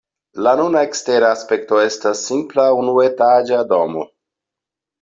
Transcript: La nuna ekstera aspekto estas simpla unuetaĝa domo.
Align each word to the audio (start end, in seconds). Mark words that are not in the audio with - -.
La 0.45 0.53
nuna 0.59 0.81
ekstera 0.85 1.29
aspekto 1.35 1.83
estas 1.83 2.25
simpla 2.31 2.67
unuetaĝa 2.81 3.63
domo. 3.77 4.09